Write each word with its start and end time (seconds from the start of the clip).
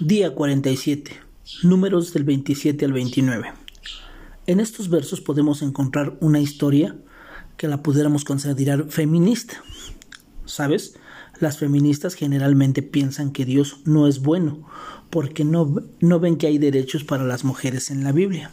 Día 0.00 0.34
47. 0.34 1.12
Números 1.62 2.12
del 2.12 2.24
27 2.24 2.84
al 2.84 2.92
29. 2.92 3.52
En 4.48 4.58
estos 4.58 4.88
versos 4.88 5.20
podemos 5.20 5.62
encontrar 5.62 6.16
una 6.20 6.40
historia 6.40 6.96
que 7.56 7.68
la 7.68 7.80
pudiéramos 7.82 8.24
considerar 8.24 8.86
feminista. 8.88 9.62
¿Sabes? 10.46 10.96
Las 11.38 11.58
feministas 11.58 12.14
generalmente 12.14 12.82
piensan 12.82 13.30
que 13.30 13.44
Dios 13.44 13.80
no 13.84 14.08
es 14.08 14.20
bueno 14.20 14.66
porque 15.10 15.44
no, 15.44 15.76
no 16.00 16.18
ven 16.18 16.38
que 16.38 16.48
hay 16.48 16.58
derechos 16.58 17.04
para 17.04 17.22
las 17.22 17.44
mujeres 17.44 17.90
en 17.90 18.02
la 18.02 18.10
Biblia. 18.10 18.50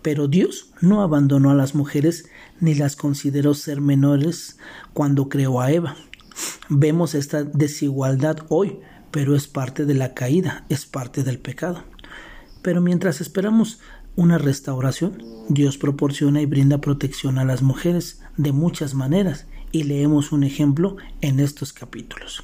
Pero 0.00 0.26
Dios 0.26 0.70
no 0.80 1.02
abandonó 1.02 1.50
a 1.50 1.54
las 1.54 1.74
mujeres 1.74 2.30
ni 2.60 2.74
las 2.74 2.96
consideró 2.96 3.52
ser 3.52 3.82
menores 3.82 4.56
cuando 4.94 5.28
creó 5.28 5.60
a 5.60 5.70
Eva. 5.70 5.96
Vemos 6.70 7.14
esta 7.14 7.44
desigualdad 7.44 8.38
hoy, 8.48 8.78
pero 9.10 9.36
es 9.36 9.48
parte 9.48 9.84
de 9.84 9.94
la 9.94 10.14
caída, 10.14 10.64
es 10.68 10.86
parte 10.86 11.22
del 11.22 11.38
pecado. 11.38 11.84
Pero 12.62 12.80
mientras 12.80 13.20
esperamos 13.20 13.80
una 14.16 14.38
restauración, 14.38 15.22
Dios 15.48 15.78
proporciona 15.78 16.42
y 16.42 16.46
brinda 16.46 16.80
protección 16.80 17.38
a 17.38 17.44
las 17.44 17.62
mujeres 17.62 18.20
de 18.36 18.52
muchas 18.52 18.94
maneras 18.94 19.46
y 19.72 19.84
leemos 19.84 20.32
un 20.32 20.44
ejemplo 20.44 20.96
en 21.20 21.40
estos 21.40 21.72
capítulos. 21.72 22.42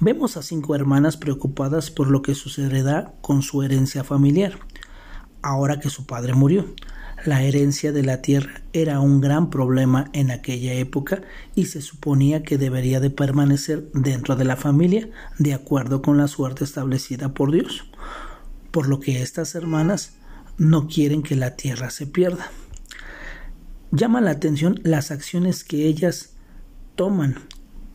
Vemos 0.00 0.36
a 0.36 0.42
cinco 0.42 0.74
hermanas 0.74 1.16
preocupadas 1.16 1.90
por 1.90 2.08
lo 2.08 2.22
que 2.22 2.34
sucederá 2.34 3.14
con 3.20 3.42
su 3.42 3.62
herencia 3.62 4.04
familiar, 4.04 4.58
ahora 5.42 5.80
que 5.80 5.90
su 5.90 6.06
padre 6.06 6.34
murió. 6.34 6.74
La 7.24 7.42
herencia 7.42 7.90
de 7.90 8.04
la 8.04 8.22
tierra 8.22 8.62
era 8.72 9.00
un 9.00 9.20
gran 9.20 9.50
problema 9.50 10.08
en 10.12 10.30
aquella 10.30 10.74
época 10.74 11.22
y 11.56 11.66
se 11.66 11.80
suponía 11.80 12.44
que 12.44 12.58
debería 12.58 13.00
de 13.00 13.10
permanecer 13.10 13.90
dentro 13.92 14.36
de 14.36 14.44
la 14.44 14.56
familia 14.56 15.08
de 15.38 15.52
acuerdo 15.52 16.00
con 16.00 16.16
la 16.16 16.28
suerte 16.28 16.62
establecida 16.62 17.34
por 17.34 17.50
Dios, 17.50 17.90
por 18.70 18.88
lo 18.88 19.00
que 19.00 19.20
estas 19.20 19.56
hermanas 19.56 20.14
no 20.58 20.86
quieren 20.86 21.22
que 21.22 21.34
la 21.34 21.56
tierra 21.56 21.90
se 21.90 22.06
pierda. 22.06 22.50
Llama 23.90 24.20
la 24.20 24.30
atención 24.30 24.80
las 24.84 25.10
acciones 25.10 25.64
que 25.64 25.86
ellas 25.86 26.34
toman, 26.94 27.36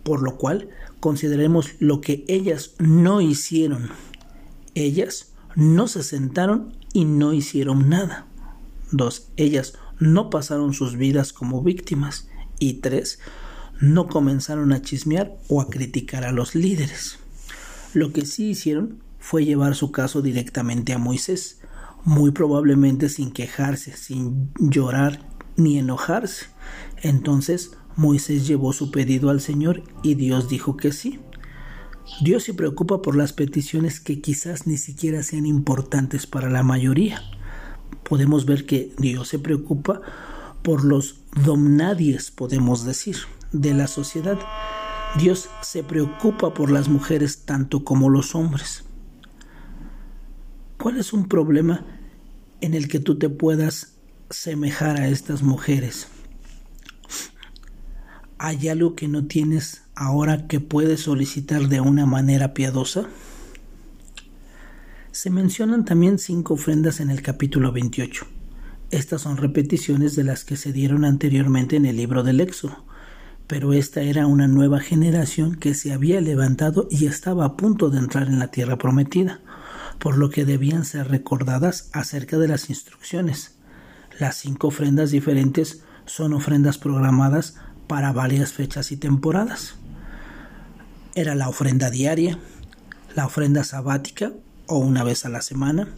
por 0.04 0.22
lo 0.22 0.38
cual 0.38 0.70
consideremos 1.00 1.76
lo 1.80 2.02
que 2.02 2.26
ellas 2.28 2.72
no 2.80 3.22
hicieron. 3.22 3.90
Ellas 4.76 5.33
no 5.56 5.88
se 5.88 6.04
sentaron 6.04 6.76
y 6.94 7.06
no 7.06 7.34
hicieron 7.34 7.90
nada. 7.90 8.28
Dos, 8.92 9.28
ellas 9.38 9.74
no 10.00 10.30
pasaron 10.30 10.74
sus 10.74 10.96
vidas 10.96 11.34
como 11.34 11.62
víctimas. 11.62 12.28
Y 12.60 12.76
tres, 12.76 13.20
no 13.82 14.08
comenzaron 14.08 14.72
a 14.72 14.82
chismear 14.82 15.36
o 15.50 15.62
a 15.62 15.70
criticar 15.70 16.24
a 16.24 16.32
los 16.32 16.56
líderes. 16.56 17.20
Lo 17.94 18.14
que 18.14 18.26
sí 18.26 18.50
hicieron 18.50 19.00
fue 19.20 19.46
llevar 19.46 19.76
su 19.76 19.92
caso 19.92 20.22
directamente 20.22 20.94
a 20.94 20.98
Moisés, 20.98 21.60
muy 22.06 22.32
probablemente 22.32 23.10
sin 23.10 23.32
quejarse, 23.32 23.96
sin 23.96 24.52
llorar 24.58 25.28
ni 25.56 25.78
enojarse. 25.78 26.48
Entonces 27.02 27.72
Moisés 27.96 28.48
llevó 28.48 28.74
su 28.74 28.92
pedido 28.92 29.30
al 29.30 29.42
Señor 29.42 29.84
y 30.02 30.16
Dios 30.16 30.50
dijo 30.50 30.78
que 30.78 30.92
sí. 30.92 31.20
Dios 32.22 32.44
se 32.44 32.54
preocupa 32.54 33.02
por 33.02 33.16
las 33.16 33.34
peticiones 33.34 34.00
que 34.00 34.22
quizás 34.22 34.68
ni 34.68 34.78
siquiera 34.78 35.24
sean 35.24 35.46
importantes 35.46 36.28
para 36.28 36.50
la 36.50 36.64
mayoría 36.64 37.22
podemos 38.04 38.46
ver 38.46 38.66
que 38.66 38.94
Dios 38.98 39.30
se 39.30 39.40
preocupa 39.40 40.02
por 40.62 40.84
los 40.84 41.22
domnadies, 41.44 42.32
podemos 42.32 42.86
decir, 42.86 43.18
de 43.52 43.74
la 43.74 43.88
sociedad. 43.88 44.38
Dios 45.18 45.50
se 45.62 45.84
preocupa 45.84 46.54
por 46.54 46.72
las 46.72 46.90
mujeres 46.90 47.46
tanto 47.46 47.84
como 47.84 48.10
los 48.10 48.36
hombres. 48.36 48.84
¿Cuál 50.78 50.98
es 50.98 51.14
un 51.14 51.28
problema 51.28 51.86
en 52.62 52.74
el 52.74 52.88
que 52.88 53.00
tú 53.00 53.18
te 53.18 53.30
puedas 53.30 53.94
semejar 54.30 55.00
a 55.00 55.08
estas 55.08 55.44
mujeres? 55.44 56.08
¿Hay 58.46 58.68
algo 58.68 58.94
que 58.94 59.08
no 59.08 59.26
tienes 59.26 59.84
ahora 59.96 60.48
que 60.48 60.60
puedes 60.60 61.00
solicitar 61.00 61.70
de 61.70 61.80
una 61.80 62.06
manera 62.06 62.54
piadosa? 62.54 63.06
Se 65.14 65.30
mencionan 65.30 65.86
también 65.86 66.20
cinco 66.20 66.56
ofrendas 66.56 67.00
en 67.00 67.10
el 67.10 67.22
capítulo 67.22 67.72
28. 67.72 68.26
Estas 68.92 69.22
son 69.22 69.38
repeticiones 69.38 70.18
de 70.18 70.26
las 70.26 70.44
que 70.44 70.58
se 70.58 70.74
dieron 70.74 71.06
anteriormente 71.06 71.78
en 71.78 71.86
el 71.86 71.96
libro 71.96 72.22
del 72.22 72.42
Éxodo, 72.42 72.84
pero 73.48 73.72
esta 73.72 74.02
era 74.02 74.28
una 74.28 74.50
nueva 74.50 74.82
generación 74.82 75.56
que 75.56 75.74
se 75.74 75.94
había 75.94 76.20
levantado 76.20 76.90
y 76.92 77.06
estaba 77.06 77.46
a 77.46 77.56
punto 77.56 77.90
de 77.90 78.00
entrar 78.00 78.28
en 78.28 78.40
la 78.40 78.52
tierra 78.52 78.78
prometida, 78.78 79.40
por 80.00 80.18
lo 80.18 80.30
que 80.30 80.44
debían 80.44 80.84
ser 80.84 81.08
recordadas 81.08 81.90
acerca 81.94 82.38
de 82.38 82.50
las 82.50 82.70
instrucciones. 82.70 83.56
Las 84.20 84.36
cinco 84.36 84.68
ofrendas 84.68 85.12
diferentes 85.12 85.82
son 86.06 86.34
ofrendas 86.34 86.78
programadas 86.78 87.56
para 87.94 88.12
varias 88.12 88.54
fechas 88.54 88.92
y 88.92 88.98
temporadas. 88.98 89.76
Era 91.14 91.36
la 91.36 91.48
ofrenda 91.48 91.92
diaria, 91.92 92.40
la 93.14 93.28
ofrenda 93.28 93.64
sabática 93.64 94.34
o 94.66 94.80
una 94.80 95.04
vez 95.04 95.28
a 95.28 95.30
la 95.30 95.44
semana, 95.44 95.90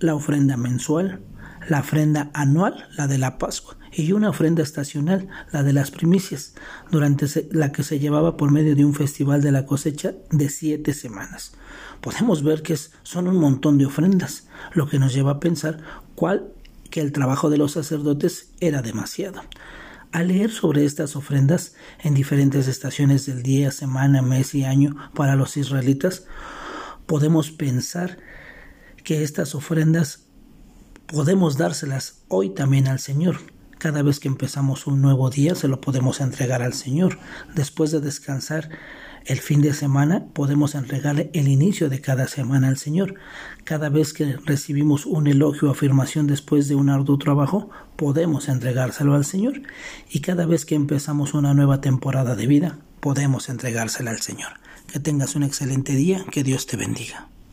la 0.00 0.16
ofrenda 0.16 0.56
mensual, 0.56 1.20
la 1.68 1.78
ofrenda 1.78 2.28
anual, 2.34 2.88
la 2.96 3.06
de 3.06 3.18
la 3.18 3.38
Pascua, 3.38 3.76
y 3.92 4.10
una 4.10 4.30
ofrenda 4.30 4.64
estacional, 4.64 5.28
la 5.52 5.62
de 5.62 5.72
las 5.72 5.92
primicias, 5.92 6.54
durante 6.90 7.26
la 7.52 7.70
que 7.70 7.84
se 7.84 8.00
llevaba 8.00 8.36
por 8.36 8.50
medio 8.50 8.74
de 8.74 8.84
un 8.84 8.92
festival 8.92 9.40
de 9.40 9.52
la 9.52 9.64
cosecha 9.64 10.12
de 10.32 10.48
siete 10.48 10.92
semanas. 10.92 11.52
Podemos 12.00 12.42
ver 12.42 12.62
que 12.62 12.76
son 13.04 13.28
un 13.28 13.36
montón 13.36 13.78
de 13.78 13.86
ofrendas, 13.86 14.48
lo 14.72 14.88
que 14.88 14.98
nos 14.98 15.14
lleva 15.14 15.30
a 15.30 15.40
pensar 15.40 15.78
cuál 16.16 16.52
que 16.90 17.00
el 17.00 17.12
trabajo 17.12 17.48
de 17.48 17.58
los 17.58 17.70
sacerdotes 17.70 18.50
era 18.58 18.82
demasiado. 18.82 19.40
Al 20.14 20.28
leer 20.28 20.52
sobre 20.52 20.84
estas 20.84 21.16
ofrendas 21.16 21.74
en 21.98 22.14
diferentes 22.14 22.68
estaciones 22.68 23.26
del 23.26 23.42
día, 23.42 23.72
semana, 23.72 24.22
mes 24.22 24.54
y 24.54 24.62
año 24.64 24.94
para 25.12 25.34
los 25.34 25.56
israelitas, 25.56 26.28
podemos 27.04 27.50
pensar 27.50 28.18
que 29.02 29.24
estas 29.24 29.56
ofrendas 29.56 30.28
podemos 31.08 31.58
dárselas 31.58 32.22
hoy 32.28 32.50
también 32.50 32.86
al 32.86 33.00
Señor. 33.00 33.38
Cada 33.78 34.04
vez 34.04 34.20
que 34.20 34.28
empezamos 34.28 34.86
un 34.86 35.02
nuevo 35.02 35.30
día 35.30 35.56
se 35.56 35.66
lo 35.66 35.80
podemos 35.80 36.20
entregar 36.20 36.62
al 36.62 36.74
Señor. 36.74 37.18
Después 37.56 37.90
de 37.90 38.00
descansar 38.00 38.68
el 39.26 39.40
fin 39.40 39.62
de 39.62 39.72
semana 39.72 40.26
podemos 40.32 40.74
entregarle 40.74 41.30
el 41.32 41.48
inicio 41.48 41.88
de 41.88 42.00
cada 42.00 42.28
semana 42.28 42.68
al 42.68 42.76
Señor. 42.76 43.14
Cada 43.64 43.88
vez 43.88 44.12
que 44.12 44.36
recibimos 44.44 45.06
un 45.06 45.26
elogio 45.26 45.68
o 45.68 45.72
afirmación 45.72 46.26
después 46.26 46.68
de 46.68 46.74
un 46.74 46.90
arduo 46.90 47.18
trabajo, 47.18 47.70
podemos 47.96 48.48
entregárselo 48.48 49.14
al 49.14 49.24
Señor. 49.24 49.62
Y 50.10 50.20
cada 50.20 50.46
vez 50.46 50.66
que 50.66 50.74
empezamos 50.74 51.34
una 51.34 51.54
nueva 51.54 51.80
temporada 51.80 52.36
de 52.36 52.46
vida, 52.46 52.78
podemos 53.00 53.48
entregársela 53.48 54.10
al 54.10 54.20
Señor. 54.20 54.52
Que 54.92 55.00
tengas 55.00 55.34
un 55.34 55.42
excelente 55.42 55.94
día, 55.94 56.24
que 56.30 56.44
Dios 56.44 56.66
te 56.66 56.76
bendiga. 56.76 57.28